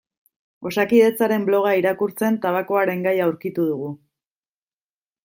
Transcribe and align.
Osakidetzaren 0.69 1.43
bloga 1.49 1.73
irakurtzen 1.81 2.39
tabakoaren 2.47 3.05
gaia 3.09 3.29
aurkitu 3.29 3.67
dugu. 3.73 3.91